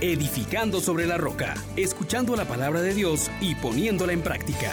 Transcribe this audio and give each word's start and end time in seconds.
edificando 0.00 0.80
sobre 0.80 1.06
la 1.06 1.18
roca, 1.18 1.54
escuchando 1.76 2.34
la 2.36 2.46
palabra 2.46 2.80
de 2.80 2.94
Dios 2.94 3.30
y 3.40 3.54
poniéndola 3.54 4.12
en 4.12 4.22
práctica. 4.22 4.72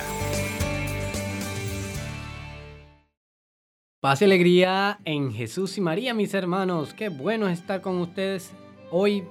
Paz 4.00 4.22
y 4.22 4.26
alegría 4.26 5.00
en 5.06 5.34
Jesús 5.34 5.78
y 5.78 5.82
María, 5.82 6.14
mis 6.14 6.34
hermanos. 6.34 6.94
Qué 6.94 7.10
bueno 7.10 7.50
estar 7.50 7.82
con 7.82 7.98
ustedes 7.98 8.52
hoy 8.92 9.24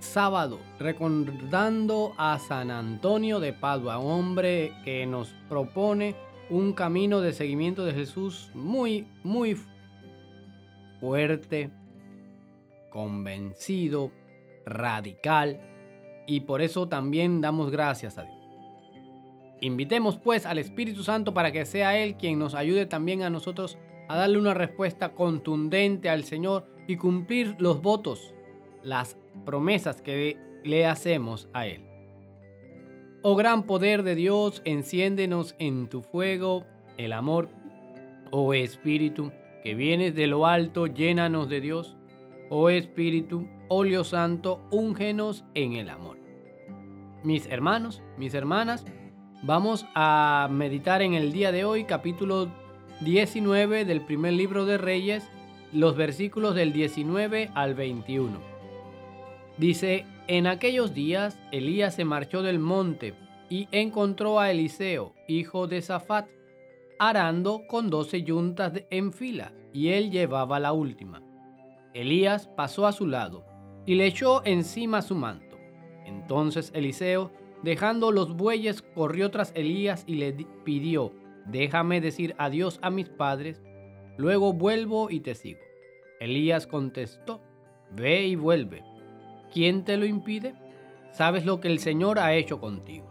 sábado, 0.00 0.58
recordando 0.78 2.14
a 2.16 2.38
San 2.38 2.70
Antonio 2.70 3.38
de 3.38 3.52
Padua, 3.52 3.98
hombre 3.98 4.72
que 4.84 5.06
nos 5.06 5.28
propone 5.48 6.16
un 6.50 6.72
camino 6.72 7.20
de 7.20 7.32
seguimiento 7.32 7.84
de 7.84 7.94
Jesús 7.94 8.50
muy, 8.54 9.06
muy 9.22 9.56
fuerte, 11.00 11.70
convencido, 12.90 14.10
radical, 14.66 15.60
y 16.26 16.40
por 16.40 16.62
eso 16.62 16.88
también 16.88 17.40
damos 17.40 17.70
gracias 17.70 18.18
a 18.18 18.22
Dios. 18.22 18.34
Invitemos 19.60 20.18
pues 20.18 20.46
al 20.46 20.58
Espíritu 20.58 21.02
Santo 21.02 21.32
para 21.32 21.52
que 21.52 21.64
sea 21.64 21.98
Él 21.98 22.16
quien 22.16 22.38
nos 22.38 22.54
ayude 22.54 22.86
también 22.86 23.22
a 23.22 23.30
nosotros 23.30 23.78
a 24.08 24.16
darle 24.16 24.38
una 24.38 24.54
respuesta 24.54 25.14
contundente 25.14 26.10
al 26.10 26.24
Señor 26.24 26.66
y 26.86 26.96
cumplir 26.96 27.56
los 27.58 27.80
votos, 27.80 28.34
las 28.82 29.16
promesas 29.44 30.02
que 30.02 30.36
le 30.64 30.86
hacemos 30.86 31.48
a 31.52 31.66
Él. 31.66 31.82
Oh 33.22 33.36
gran 33.36 33.62
poder 33.62 34.02
de 34.02 34.14
Dios, 34.14 34.60
enciéndenos 34.66 35.54
en 35.58 35.88
tu 35.88 36.02
fuego 36.02 36.66
el 36.98 37.12
amor. 37.12 37.48
Oh 38.30 38.52
Espíritu, 38.52 39.32
que 39.62 39.74
vienes 39.74 40.14
de 40.14 40.26
lo 40.26 40.46
alto, 40.46 40.86
llénanos 40.86 41.48
de 41.48 41.62
Dios. 41.62 41.96
Oh 42.50 42.68
Espíritu, 42.68 43.48
óleo 43.68 44.04
santo, 44.04 44.60
úngenos 44.70 45.44
en 45.54 45.72
el 45.72 45.88
amor. 45.88 46.18
Mis 47.22 47.46
hermanos, 47.46 48.02
mis 48.18 48.34
hermanas, 48.34 48.84
vamos 49.42 49.86
a 49.94 50.48
meditar 50.50 51.00
en 51.00 51.14
el 51.14 51.32
día 51.32 51.52
de 51.52 51.64
hoy 51.64 51.84
capítulo 51.84 52.50
19 53.00 53.86
del 53.86 54.02
primer 54.02 54.34
libro 54.34 54.66
de 54.66 54.76
Reyes, 54.76 55.26
los 55.72 55.96
versículos 55.96 56.54
del 56.54 56.74
19 56.74 57.50
al 57.54 57.74
21. 57.74 58.38
Dice, 59.56 60.04
en 60.26 60.46
aquellos 60.46 60.92
días 60.92 61.40
Elías 61.50 61.94
se 61.94 62.04
marchó 62.04 62.42
del 62.42 62.58
monte 62.58 63.14
y 63.48 63.68
encontró 63.72 64.38
a 64.38 64.50
Eliseo, 64.50 65.14
hijo 65.28 65.66
de 65.66 65.80
Safat, 65.80 66.28
arando 66.98 67.62
con 67.68 67.88
doce 67.88 68.22
yuntas 68.22 68.74
en 68.90 69.14
fila, 69.14 69.54
y 69.72 69.88
él 69.88 70.10
llevaba 70.10 70.60
la 70.60 70.74
última. 70.74 71.23
Elías 71.94 72.48
pasó 72.48 72.86
a 72.88 72.92
su 72.92 73.06
lado 73.06 73.44
y 73.86 73.94
le 73.94 74.06
echó 74.06 74.44
encima 74.44 75.00
su 75.00 75.14
manto. 75.14 75.56
Entonces 76.04 76.72
Eliseo, 76.74 77.30
dejando 77.62 78.10
los 78.10 78.36
bueyes, 78.36 78.82
corrió 78.82 79.30
tras 79.30 79.52
Elías 79.54 80.02
y 80.06 80.16
le 80.16 80.32
pidió, 80.64 81.12
déjame 81.46 82.00
decir 82.00 82.34
adiós 82.36 82.80
a 82.82 82.90
mis 82.90 83.08
padres, 83.08 83.62
luego 84.16 84.52
vuelvo 84.52 85.08
y 85.08 85.20
te 85.20 85.36
sigo. 85.36 85.60
Elías 86.18 86.66
contestó, 86.66 87.40
ve 87.92 88.26
y 88.26 88.34
vuelve. 88.34 88.82
¿Quién 89.52 89.84
te 89.84 89.96
lo 89.96 90.04
impide? 90.04 90.54
Sabes 91.12 91.44
lo 91.46 91.60
que 91.60 91.68
el 91.68 91.78
Señor 91.78 92.18
ha 92.18 92.34
hecho 92.34 92.60
contigo. 92.60 93.06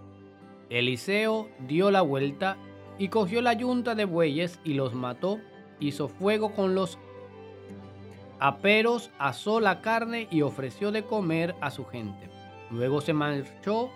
Eliseo 0.69 1.47
dio 1.67 1.89
la 1.89 2.01
vuelta 2.01 2.57
y 2.97 3.07
cogió 3.07 3.41
la 3.41 3.53
yunta 3.53 3.95
de 3.95 4.03
bueyes 4.05 4.59
y 4.65 4.73
los 4.73 4.93
mató, 4.93 5.39
hizo 5.79 6.09
fuego 6.09 6.53
con 6.53 6.75
los 6.75 6.99
aperos, 8.39 9.11
asó 9.19 9.59
la 9.59 9.81
carne 9.81 10.27
y 10.31 10.41
ofreció 10.41 10.91
de 10.91 11.03
comer 11.03 11.55
a 11.61 11.71
su 11.71 11.85
gente. 11.85 12.29
Luego 12.71 13.01
se 13.01 13.13
marchó 13.13 13.89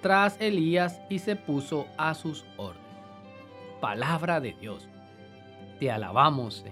tras 0.00 0.40
Elías 0.40 1.00
y 1.08 1.20
se 1.20 1.36
puso 1.36 1.86
a 1.96 2.14
sus 2.14 2.44
órdenes. 2.56 2.82
Palabra 3.80 4.40
de 4.40 4.54
Dios. 4.60 4.88
Te 5.78 5.90
alabamos. 5.90 6.64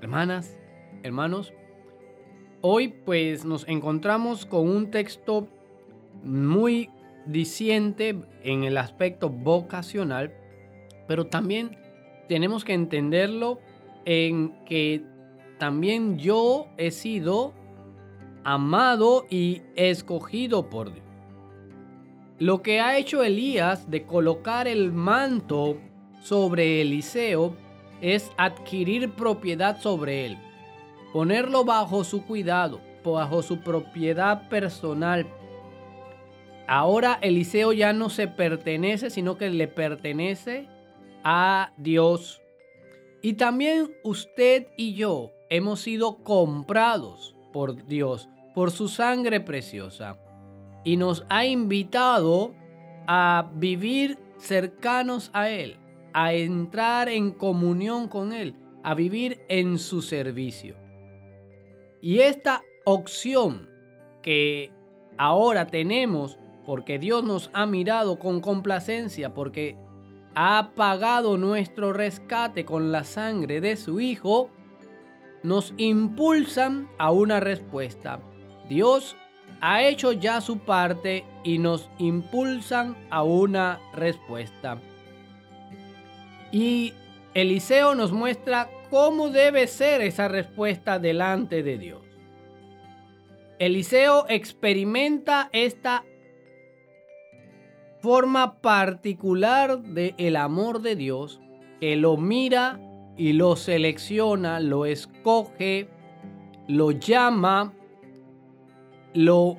Hermanas, 0.00 0.56
hermanos, 1.02 1.52
hoy 2.60 2.88
pues 2.88 3.44
nos 3.44 3.66
encontramos 3.68 4.46
con 4.46 4.68
un 4.68 4.90
texto 4.90 5.48
muy 6.22 6.90
diciente 7.26 8.16
en 8.42 8.64
el 8.64 8.76
aspecto 8.76 9.28
vocacional, 9.30 10.32
pero 11.06 11.26
también 11.26 11.78
tenemos 12.28 12.64
que 12.64 12.74
entenderlo 12.74 13.60
en 14.04 14.52
que 14.64 15.04
también 15.58 16.18
yo 16.18 16.66
he 16.76 16.90
sido 16.90 17.52
amado 18.44 19.26
y 19.30 19.62
escogido 19.76 20.68
por 20.68 20.92
Dios. 20.92 21.06
Lo 22.38 22.62
que 22.62 22.80
ha 22.80 22.98
hecho 22.98 23.22
Elías 23.22 23.90
de 23.90 24.04
colocar 24.04 24.66
el 24.66 24.92
manto 24.92 25.78
sobre 26.20 26.80
Eliseo 26.80 27.54
es 28.00 28.30
adquirir 28.36 29.12
propiedad 29.12 29.80
sobre 29.80 30.26
él, 30.26 30.38
ponerlo 31.12 31.64
bajo 31.64 32.02
su 32.02 32.24
cuidado, 32.24 32.80
bajo 33.04 33.42
su 33.42 33.60
propiedad 33.60 34.48
personal, 34.48 35.26
Ahora 36.66 37.18
Eliseo 37.20 37.72
ya 37.72 37.92
no 37.92 38.08
se 38.08 38.28
pertenece, 38.28 39.10
sino 39.10 39.36
que 39.36 39.50
le 39.50 39.68
pertenece 39.68 40.68
a 41.24 41.72
Dios. 41.76 42.41
Y 43.22 43.34
también 43.34 43.94
usted 44.02 44.66
y 44.76 44.94
yo 44.94 45.30
hemos 45.48 45.80
sido 45.80 46.24
comprados 46.24 47.36
por 47.52 47.86
Dios, 47.86 48.28
por 48.52 48.72
su 48.72 48.88
sangre 48.88 49.40
preciosa. 49.40 50.18
Y 50.84 50.96
nos 50.96 51.24
ha 51.28 51.46
invitado 51.46 52.52
a 53.06 53.48
vivir 53.54 54.18
cercanos 54.38 55.30
a 55.32 55.48
Él, 55.48 55.76
a 56.12 56.34
entrar 56.34 57.08
en 57.08 57.30
comunión 57.30 58.08
con 58.08 58.32
Él, 58.32 58.56
a 58.82 58.94
vivir 58.94 59.40
en 59.48 59.78
su 59.78 60.02
servicio. 60.02 60.74
Y 62.00 62.18
esta 62.18 62.62
opción 62.84 63.68
que 64.20 64.72
ahora 65.16 65.68
tenemos 65.68 66.38
porque 66.66 66.98
Dios 66.98 67.22
nos 67.22 67.50
ha 67.52 67.66
mirado 67.66 68.18
con 68.18 68.40
complacencia, 68.40 69.34
porque 69.34 69.76
ha 70.34 70.70
pagado 70.74 71.36
nuestro 71.36 71.92
rescate 71.92 72.64
con 72.64 72.92
la 72.92 73.04
sangre 73.04 73.60
de 73.60 73.76
su 73.76 74.00
Hijo, 74.00 74.50
nos 75.42 75.74
impulsan 75.76 76.88
a 76.98 77.10
una 77.10 77.40
respuesta. 77.40 78.20
Dios 78.68 79.16
ha 79.60 79.82
hecho 79.82 80.12
ya 80.12 80.40
su 80.40 80.58
parte 80.58 81.24
y 81.44 81.58
nos 81.58 81.90
impulsan 81.98 82.96
a 83.10 83.22
una 83.22 83.80
respuesta. 83.94 84.80
Y 86.50 86.92
Eliseo 87.34 87.94
nos 87.94 88.12
muestra 88.12 88.68
cómo 88.90 89.30
debe 89.30 89.66
ser 89.66 90.00
esa 90.02 90.28
respuesta 90.28 90.98
delante 90.98 91.62
de 91.62 91.78
Dios. 91.78 92.02
Eliseo 93.58 94.26
experimenta 94.28 95.48
esta 95.52 96.04
forma 98.02 98.60
particular 98.60 99.80
del 99.80 100.14
el 100.18 100.34
amor 100.34 100.82
de 100.82 100.96
Dios 100.96 101.40
que 101.80 101.94
lo 101.94 102.16
mira 102.16 102.80
y 103.16 103.32
lo 103.32 103.54
selecciona, 103.54 104.58
lo 104.58 104.86
escoge, 104.86 105.88
lo 106.66 106.90
llama, 106.90 107.72
lo 109.14 109.56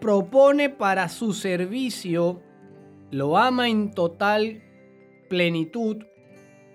propone 0.00 0.68
para 0.68 1.08
su 1.08 1.32
servicio, 1.32 2.40
lo 3.10 3.36
ama 3.36 3.68
en 3.68 3.90
total 3.90 4.62
plenitud. 5.28 6.04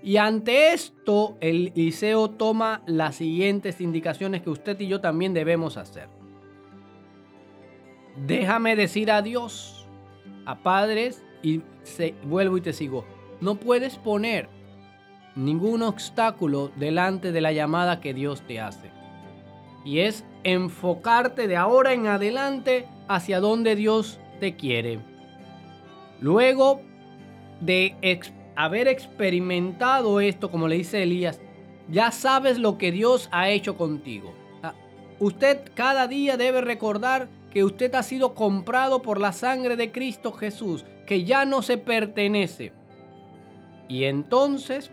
Y 0.04 0.18
ante 0.18 0.74
esto, 0.74 1.38
el 1.40 1.72
Eliseo 1.76 2.32
toma 2.32 2.84
las 2.88 3.16
siguientes 3.16 3.80
indicaciones 3.80 4.42
que 4.42 4.50
usted 4.50 4.78
y 4.82 4.88
yo 4.88 5.00
también 5.00 5.34
debemos 5.34 5.78
hacer. 5.78 6.10
Déjame 8.26 8.76
decir 8.76 9.12
a 9.12 9.22
Dios 9.22 9.81
padres 10.60 11.24
y 11.44 11.62
se, 11.84 12.16
vuelvo 12.24 12.58
y 12.58 12.62
te 12.62 12.74
sigo. 12.74 13.06
No 13.40 13.56
puedes 13.56 13.96
poner 13.98 14.50
ningún 15.36 15.82
obstáculo 15.82 16.72
delante 16.76 17.32
de 17.32 17.42
la 17.42 17.52
llamada 17.52 18.02
que 18.02 18.14
Dios 18.14 18.42
te 18.48 18.60
hace. 18.60 18.92
Y 19.84 20.00
es 20.00 20.26
enfocarte 20.44 21.48
de 21.48 21.58
ahora 21.58 21.94
en 21.94 22.08
adelante 22.08 22.88
hacia 23.08 23.40
donde 23.40 23.76
Dios 23.76 24.20
te 24.40 24.56
quiere. 24.56 25.00
Luego 26.20 26.82
de 27.62 27.96
haber 28.56 28.88
experimentado 28.88 30.20
esto, 30.20 30.52
como 30.52 30.68
le 30.68 30.78
dice 30.78 31.04
Elías, 31.04 31.40
ya 31.90 32.12
sabes 32.12 32.60
lo 32.60 32.78
que 32.78 32.92
Dios 32.92 33.28
ha 33.32 33.50
hecho 33.50 33.76
contigo. 33.76 34.34
Ah, 34.62 34.74
usted 35.20 35.72
cada 35.74 36.08
día 36.08 36.38
debe 36.38 36.62
recordar 36.62 37.28
que 37.52 37.64
usted 37.64 37.94
ha 37.96 38.04
sido 38.04 38.34
comprado 38.34 39.02
por 39.02 39.20
la 39.20 39.34
sangre 39.34 39.76
de 39.76 39.92
Cristo 39.92 40.32
Jesús, 40.32 40.86
que 41.06 41.24
ya 41.24 41.46
no 41.46 41.62
se 41.62 41.78
pertenece. 41.78 42.74
Y 43.88 44.06
entonces, 44.06 44.92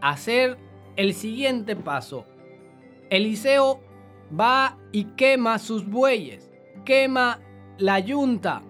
hacer 0.00 0.58
el 0.96 1.14
siguiente 1.14 1.74
paso. 1.74 2.26
Eliseo 3.10 3.80
va 4.38 4.76
y 4.92 5.04
quema 5.04 5.58
sus 5.58 5.88
bueyes, 5.88 6.50
quema 6.84 7.40
la 7.78 7.98
yunta 8.00 8.62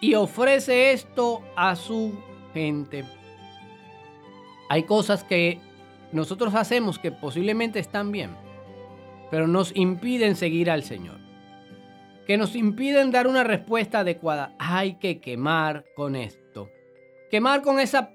y 0.00 0.14
ofrece 0.14 0.92
esto 0.92 1.42
a 1.56 1.76
su 1.76 2.12
gente. 2.52 3.04
Hay 4.68 4.84
cosas 4.84 5.24
que 5.24 5.60
nosotros 6.12 6.54
hacemos 6.54 6.98
que 6.98 7.12
posiblemente 7.12 7.78
están 7.78 8.12
bien, 8.12 8.30
pero 9.30 9.46
nos 9.46 9.74
impiden 9.76 10.36
seguir 10.36 10.70
al 10.70 10.82
Señor. 10.82 11.23
Que 12.26 12.36
nos 12.36 12.56
impiden 12.56 13.10
dar 13.10 13.26
una 13.26 13.44
respuesta 13.44 14.00
adecuada. 14.00 14.54
Hay 14.58 14.94
que 14.94 15.20
quemar 15.20 15.84
con 15.94 16.16
esto. 16.16 16.70
Quemar 17.30 17.62
con 17.62 17.80
esa 17.80 18.10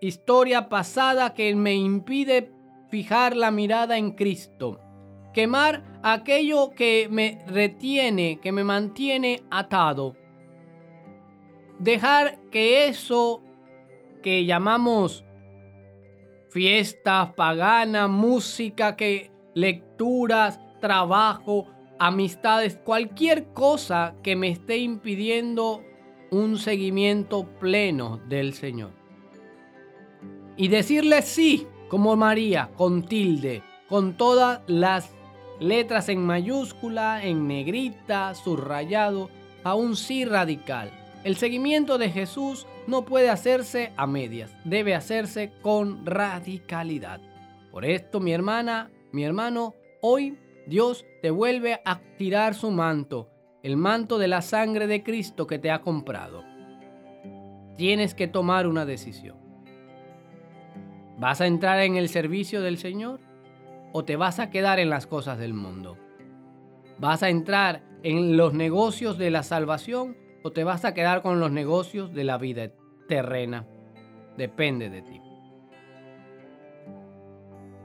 historia 0.00 0.68
pasada 0.68 1.34
que 1.34 1.54
me 1.54 1.74
impide 1.74 2.50
fijar 2.90 3.36
la 3.36 3.50
mirada 3.50 3.96
en 3.98 4.12
Cristo. 4.12 4.80
Quemar 5.32 6.00
aquello 6.02 6.70
que 6.70 7.08
me 7.10 7.42
retiene, 7.46 8.40
que 8.40 8.52
me 8.52 8.64
mantiene 8.64 9.42
atado. 9.50 10.16
Dejar 11.78 12.38
que 12.50 12.88
eso 12.88 13.42
que 14.22 14.44
llamamos 14.44 15.24
fiestas 16.50 17.32
paganas, 17.34 18.10
música, 18.10 18.96
que 18.96 19.30
lecturas, 19.54 20.60
trabajo, 20.80 21.66
amistades, 22.00 22.76
cualquier 22.76 23.52
cosa 23.52 24.14
que 24.22 24.34
me 24.34 24.48
esté 24.48 24.78
impidiendo 24.78 25.84
un 26.30 26.56
seguimiento 26.56 27.46
pleno 27.60 28.18
del 28.26 28.54
Señor. 28.54 28.92
Y 30.56 30.68
decirle 30.68 31.20
sí, 31.20 31.66
como 31.88 32.16
María, 32.16 32.70
con 32.74 33.04
tilde, 33.04 33.62
con 33.86 34.16
todas 34.16 34.62
las 34.66 35.10
letras 35.60 36.08
en 36.08 36.24
mayúscula, 36.24 37.22
en 37.22 37.46
negrita, 37.46 38.34
subrayado, 38.34 39.28
a 39.62 39.74
un 39.74 39.94
sí 39.94 40.24
radical. 40.24 40.90
El 41.22 41.36
seguimiento 41.36 41.98
de 41.98 42.08
Jesús 42.08 42.66
no 42.86 43.04
puede 43.04 43.28
hacerse 43.28 43.92
a 43.98 44.06
medias, 44.06 44.50
debe 44.64 44.94
hacerse 44.94 45.52
con 45.60 46.06
radicalidad. 46.06 47.20
Por 47.70 47.84
esto, 47.84 48.20
mi 48.20 48.32
hermana, 48.32 48.90
mi 49.12 49.22
hermano, 49.22 49.74
hoy 50.00 50.38
Dios 50.70 51.04
te 51.20 51.30
vuelve 51.30 51.80
a 51.84 52.00
tirar 52.16 52.54
su 52.54 52.70
manto, 52.70 53.28
el 53.64 53.76
manto 53.76 54.18
de 54.18 54.28
la 54.28 54.40
sangre 54.40 54.86
de 54.86 55.02
Cristo 55.02 55.48
que 55.48 55.58
te 55.58 55.72
ha 55.72 55.80
comprado. 55.80 56.44
Tienes 57.76 58.14
que 58.14 58.28
tomar 58.28 58.68
una 58.68 58.86
decisión. 58.86 59.36
¿Vas 61.18 61.40
a 61.40 61.48
entrar 61.48 61.80
en 61.80 61.96
el 61.96 62.08
servicio 62.08 62.62
del 62.62 62.78
Señor 62.78 63.18
o 63.92 64.04
te 64.04 64.14
vas 64.14 64.38
a 64.38 64.48
quedar 64.50 64.78
en 64.78 64.90
las 64.90 65.08
cosas 65.08 65.38
del 65.38 65.54
mundo? 65.54 65.98
¿Vas 66.98 67.24
a 67.24 67.30
entrar 67.30 67.82
en 68.04 68.36
los 68.36 68.54
negocios 68.54 69.18
de 69.18 69.32
la 69.32 69.42
salvación 69.42 70.16
o 70.44 70.52
te 70.52 70.62
vas 70.62 70.84
a 70.84 70.94
quedar 70.94 71.20
con 71.20 71.40
los 71.40 71.50
negocios 71.50 72.14
de 72.14 72.22
la 72.22 72.38
vida 72.38 72.70
terrena. 73.08 73.66
Depende 74.36 74.88
de 74.88 75.02
ti. 75.02 75.20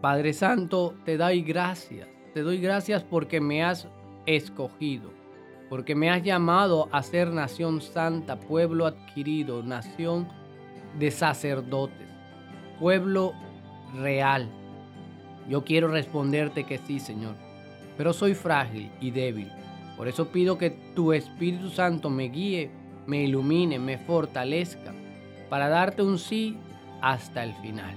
Padre 0.01 0.33
Santo, 0.33 0.93
te 1.03 1.17
doy 1.17 1.41
gracias. 1.41 2.14
Te 2.35 2.41
doy 2.41 2.59
gracias 2.59 3.01
porque 3.01 3.39
me 3.39 3.63
has 3.63 3.87
escogido, 4.25 5.09
porque 5.69 5.95
me 5.95 6.09
has 6.09 6.21
llamado 6.21 6.89
a 6.91 7.01
ser 7.01 7.29
nación 7.29 7.81
santa, 7.81 8.37
pueblo 8.37 8.85
adquirido, 8.85 9.63
nación 9.63 10.27
de 10.99 11.11
sacerdotes, 11.11 12.09
pueblo 12.77 13.31
real. 13.95 14.49
Yo 15.47 15.63
quiero 15.63 15.87
responderte 15.87 16.65
que 16.65 16.77
sí, 16.77 16.99
Señor, 16.99 17.35
pero 17.97 18.11
soy 18.11 18.33
frágil 18.33 18.91
y 18.99 19.11
débil 19.11 19.49
por 19.95 20.09
eso 20.09 20.27
pido 20.27 20.57
que 20.57 20.71
tu 20.71 21.13
Espíritu 21.13 21.69
Santo 21.69 22.09
me 22.09 22.25
guíe, 22.25 22.69
me 23.07 23.23
ilumine, 23.23 23.79
me 23.79 23.97
fortalezca 23.97 24.93
para 25.49 25.69
darte 25.69 26.01
un 26.01 26.19
sí 26.19 26.57
hasta 27.01 27.45
el 27.45 27.53
final. 27.55 27.95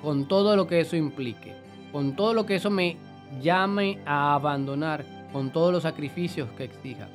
Con 0.00 0.28
todo 0.28 0.54
lo 0.54 0.68
que 0.68 0.78
eso 0.78 0.94
implique, 0.94 1.56
con 1.90 2.14
todo 2.14 2.34
lo 2.34 2.46
que 2.46 2.54
eso 2.54 2.70
me 2.70 2.98
llame 3.40 3.98
a 4.06 4.34
abandonar, 4.34 5.04
con 5.32 5.52
todos 5.52 5.72
los 5.72 5.82
sacrificios 5.82 6.48
que 6.56 6.64
exija. 6.64 7.08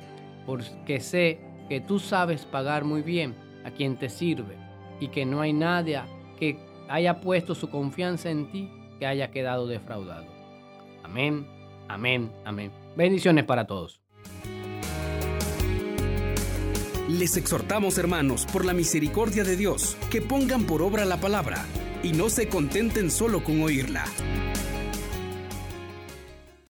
Porque 0.44 1.00
sé 1.00 1.40
que 1.68 1.80
tú 1.80 1.98
sabes 1.98 2.44
pagar 2.44 2.84
muy 2.84 3.02
bien 3.02 3.34
a 3.64 3.70
quien 3.70 3.96
te 3.96 4.08
sirve 4.08 4.56
y 5.00 5.08
que 5.08 5.24
no 5.24 5.40
hay 5.40 5.52
nadie 5.52 6.00
que 6.38 6.58
haya 6.88 7.20
puesto 7.20 7.54
su 7.54 7.70
confianza 7.70 8.30
en 8.30 8.50
ti 8.50 8.70
que 8.98 9.06
haya 9.06 9.30
quedado 9.30 9.66
defraudado. 9.66 10.26
Amén, 11.02 11.46
amén, 11.88 12.30
amén. 12.44 12.70
Bendiciones 12.96 13.44
para 13.44 13.66
todos. 13.66 14.00
Les 17.08 17.36
exhortamos, 17.36 17.98
hermanos, 17.98 18.46
por 18.52 18.64
la 18.64 18.72
misericordia 18.72 19.42
de 19.42 19.56
Dios, 19.56 19.96
que 20.10 20.20
pongan 20.20 20.64
por 20.64 20.80
obra 20.82 21.04
la 21.04 21.16
palabra 21.16 21.64
y 22.02 22.12
no 22.12 22.28
se 22.28 22.48
contenten 22.48 23.10
solo 23.10 23.42
con 23.42 23.62
oírla. 23.62 24.04